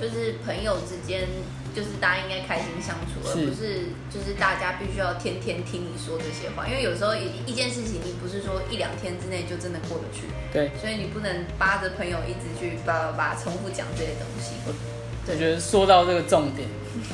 [0.00, 1.28] 就是朋友之间，
[1.76, 6.66] 就是大家应该开心相处，而不是就是大家必须要天天听你说这些话。
[6.66, 14.54] 因为有时候一一件事情，你不是说一两天之内就真的过得去，对，所以你不能扒着朋友一直去叭叭叭重复讲这些东西。
[15.28, 16.66] 我觉得说到这个重点，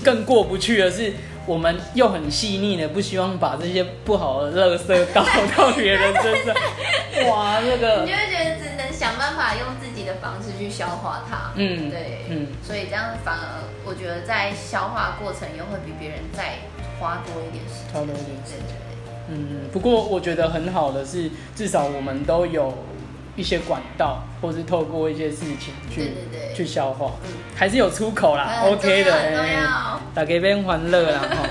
[0.03, 1.13] 更过不去的是，
[1.45, 6.55] 我们又很细腻的，不希望把这些不好的垃圾倒到别人身上。
[7.29, 8.66] 哇，这你就，会觉得只能
[8.99, 11.53] 想办法用自己的方式去消化它。
[11.55, 16.61] 嗯对，嗯，所以这样反而我觉得在消化过程又会比别人再
[16.99, 17.93] 花多一点时间。
[17.93, 22.73] 超多一点时对对对，嗯，不过我觉得很好的是，至少我们都有
[23.37, 26.55] 一些管道，或是透过一些事情去对对对。
[26.55, 27.33] 去消化，嗯。
[27.55, 29.13] 还是有出口啦、很 o k 的，
[30.15, 31.49] 打给别人欢乐啦 哈。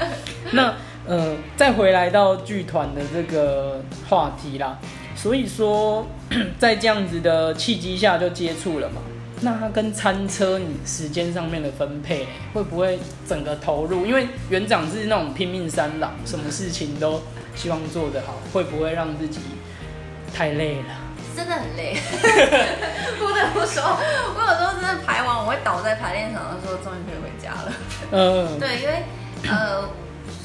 [0.52, 0.74] 那
[1.08, 3.80] 呃，再回来到剧团的这个
[4.10, 4.80] 话题啦，
[5.16, 6.06] 所以说，
[6.60, 9.02] 在这样子的契机下就接触了嘛。
[9.42, 14.06] 那他跟餐车你时间上面的分配，会不会整个投入？
[14.06, 17.22] 因为园长是那种拼命三郎，什么事情都
[17.56, 19.40] 希望做得好，会不会让自己
[20.34, 20.86] 太累了？
[21.36, 21.98] 真的很累，
[23.20, 27.74] 不得不说，我有时候真的排完，我会倒在排练场的时候，终于可以回家了。
[28.12, 29.04] 嗯，对，因为
[29.50, 29.90] 呃，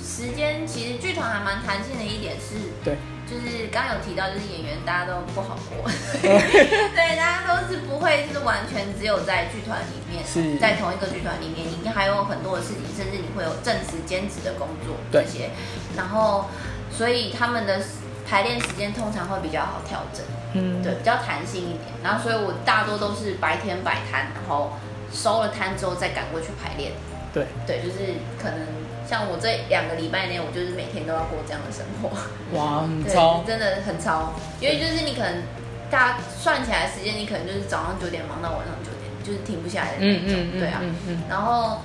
[0.05, 2.97] 时间其实剧团还蛮弹性的一点是，对，
[3.31, 5.89] 就是刚刚有提到，就是演员大家都不好过，
[6.21, 15.51] 对，大家都是不会就是完全只有在剧团里面，是在同一个剧团里面，你还有很多的事情，甚至你会有正职、兼职的工作对这些，
[15.97, 16.47] 然后
[16.91, 17.81] 所以他们的
[18.29, 20.25] 排练时间通常会比较好调整。
[20.53, 21.85] 嗯，对，比较弹性一点。
[22.03, 24.73] 然后，所以我大多都是白天摆摊，然后
[25.13, 26.91] 收了摊之后再赶过去排练。
[27.33, 28.67] 对，对，就是可能
[29.11, 32.09] 像我这两个礼拜内，我就是每天都要过这样的生活。
[32.57, 35.43] 哇，很 对，超，真的很超，因为就是你可能
[35.91, 40.37] 大家算起来时间，你可能就是早上九点忙到晚上九点，就是停不下来的那嗯种。
[40.39, 40.81] 嗯嗯，对啊。
[41.29, 41.83] 然后，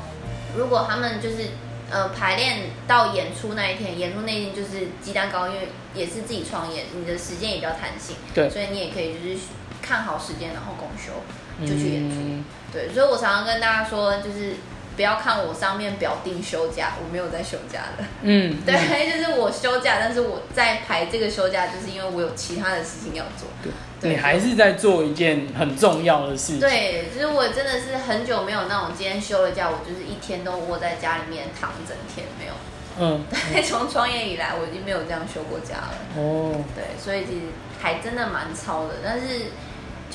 [0.56, 1.50] 如果他们就是
[1.90, 9.42] 呃排练到演出那一天，演出那一天就是鸡蛋糕，因为也是自己创业，你的时间也比较弹性，对所以你也可以就是
[9.82, 11.12] 看好时间，然后公休
[11.66, 12.18] 就去演出。
[12.20, 14.56] 嗯对，所以我常常跟大家说，就是
[14.96, 18.04] 不要看我上面表定休假，我没有在休假的。
[18.22, 18.74] 嗯， 对，
[19.12, 23.48] 就是我休假，但是我在排这个休假，就是因为我有其他的事情要做。
[24.02, 26.60] 对你还是在做一件很重要的事情。
[26.60, 32.54] 对，就是我真的是很久没有那种今天休了假，我就是一天都窝在家里面躺一整天，没有。
[32.98, 35.98] 嗯， 对，从创业以来，我已经没有这样休过假了。
[36.18, 37.42] 哦，对，所以其实
[37.82, 39.48] 还真的蛮超的，但是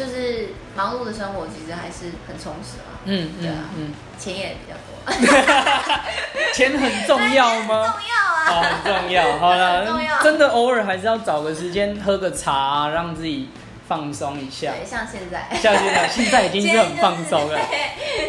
[0.01, 4.91] 就是忙碌的生活其实还是很充实嘛，嗯对啊嗯嗯，钱也比较多。
[6.55, 7.85] 钱很重要吗？
[7.87, 8.47] 重要啊！
[8.49, 9.33] 哦，很重要。
[9.39, 13.51] 好了真的偶尔还是要找个时间喝个茶，让自己
[13.87, 14.73] 放松一下。
[14.73, 17.59] 对，像现在，像现在，现在已经是很放松了。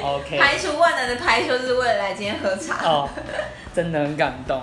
[0.03, 2.83] OK，排除万难的排球，是为了来今天喝茶。
[2.83, 3.09] 哦，
[3.73, 4.61] 真的很感动。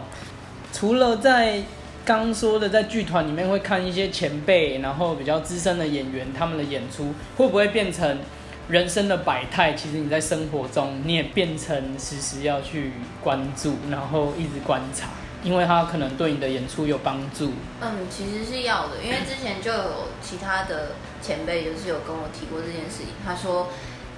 [0.72, 1.62] 除了在
[2.08, 8.18] 刚说的在剧团里面会看一些前辈，然后比较资深的演员他们的演出，会不会变成
[8.66, 9.74] 人生的百态？
[9.74, 12.92] 其实你在生活中你也变成时时要去
[13.22, 15.08] 关注，然后一直观察，
[15.42, 17.52] 因为它可能对你的演出有帮助。
[17.82, 23.68] 嗯，其实是要的，因为之前就有其他的前辈就是有跟我提过这件事情，他说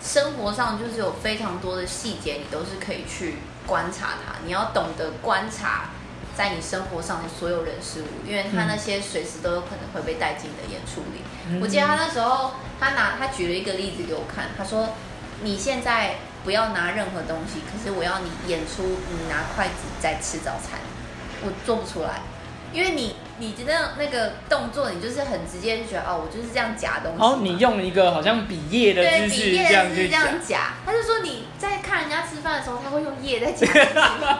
[0.00, 3.34] 生活上就是有非常多的细节，你都是可以去
[3.66, 5.90] 观察它，你要懂得观察
[6.40, 11.20] 在你生活上的所有人事物，因为他那些随时都有可能会被带进你的演出里。
[11.50, 14.94] 嗯我记得他那时候他拿他举了一个例子给我看，他说
[15.42, 20.80] 你现在不要拿任何东西，可是我要你演出你拿筷子在吃早餐，
[21.42, 22.22] 我做不出来。
[22.72, 27.26] 因为你你的那那个动作，你就是很直接就觉得哦，我就是这样夹东西嘛。
[27.26, 33.66] 然后你用一个好像比耶的对姿势比叶这样去是这样，夹，他就说你在看人家吃饭的时候，他会用叶在夹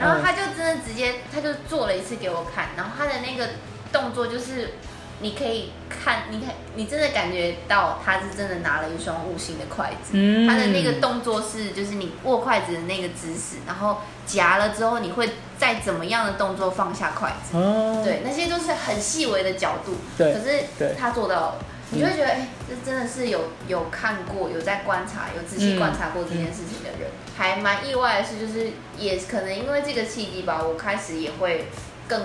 [0.00, 3.50] 然后他就真的直接他就做了一次给我看，然后他的那个
[3.92, 4.74] 动作就是
[5.20, 10.12] 你可以看，你看你真的感觉到他是真的拿了一双悟性的筷子。
[10.12, 10.48] 嗯。
[10.48, 15.28] 他的那个动作是，就是你握筷子的那个姿势，然后夹了之后，你会
[15.58, 21.58] 再怎么样的动作放下筷子，哦，对，那些都是很细微的角度，对可是他做到了，
[21.92, 31.66] 你就会觉得，哎、这真的是有有看过、有在观察、有仔细观察过这件事情的人，还蛮意外的是，就是也可能因为这个契机吧，我开始也会
[32.06, 32.22] 更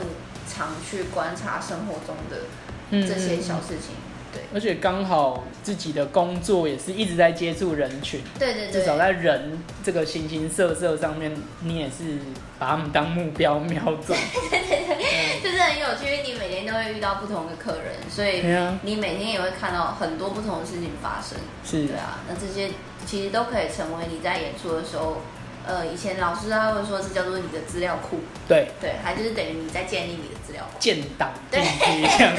[0.47, 2.45] 常去观察生活中的
[2.91, 3.41] 嗯这些嗯。
[3.41, 3.95] 小事情。
[4.35, 12.19] 对，而且刚好自己的工作也是一直在接触人群，对对对，至少在人这个形形色色上面，你也是
[12.59, 14.17] 把他们当目标 瞄准。
[14.51, 18.43] 对对对就是很有趣，因为你每天都会遇到不同的客人，所以
[18.81, 21.37] 你每天也会看到很多不同的事情发生。
[21.63, 21.87] 是。
[21.87, 22.69] 对啊，那这些
[23.05, 25.21] 其实都可以成为你在演出的时候，
[25.65, 28.17] 呃，以前老师他会说这叫做你的资料库，
[28.47, 28.67] 对。
[28.81, 30.67] 对，还就是等于你在建立你的资料。
[30.79, 31.61] 建档对
[32.17, 32.33] 这样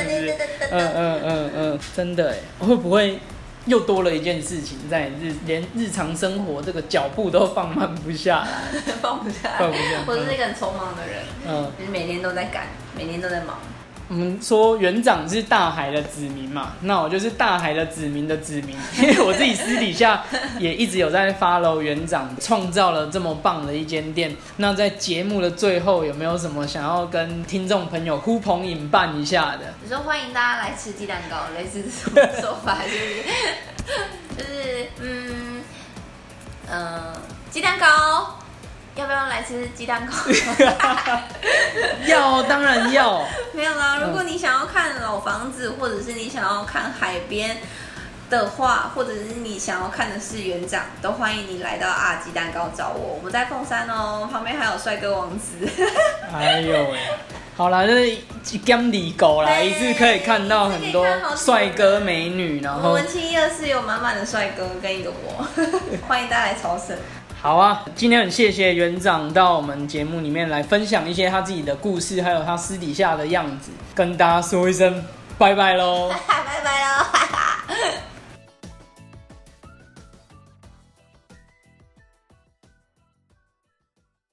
[0.71, 3.19] 嗯嗯嗯嗯，真的哎，会不会
[3.67, 8.49] 又多了一件事情在日连日常生活这个脚步都放慢不下来？
[9.01, 9.59] 放不下来。
[9.59, 13.59] 放不下我是一个很匆忙的人，嗯，就是每天都在赶，每天都在忙。
[14.09, 20.23] 我们说园长是大海的子民嘛，那我就是大海的子民的子民， 因为我自己私底下
[20.61, 24.37] 也一直有在 follow 园长，创造了这么棒的一间店。
[24.59, 29.75] 那在节目的最后，有没有什么想要跟听众朋友呼朋引伴一下的？
[29.83, 33.25] 你说欢迎大家来吃鸡蛋糕，类似这种说法，就是
[34.39, 35.63] 就是嗯
[36.71, 37.13] 呃
[37.51, 38.39] 鸡蛋糕，
[38.97, 40.13] 要不要来吃鸡蛋糕？
[42.09, 43.23] 要当然要，
[43.53, 47.59] 没有啦，如果你想要看老房子，或者是你想要看海边
[48.31, 53.17] 的话，或者是你想要看的是园长，都欢迎你来到阿鸡蛋糕找我。
[53.19, 55.69] 我们在凤山哦，旁边还有帅哥王子。
[56.35, 56.99] 哎呦喂，
[57.55, 58.25] 好啦，这一
[58.65, 65.47] gam 里狗啦，对一次可以看到很多帅哥美女，然后我们文青夜市有满满的帅哥跟一个我，
[66.09, 66.97] 欢迎大家来朝圣。
[67.41, 75.05] 好啊，今天很谢谢园长到我们节目里面来分享一些他自己的故事，还有他私底下的样子，跟大家说一声
[75.39, 76.11] 拜拜喽。
[76.27, 78.16] 拜拜喽。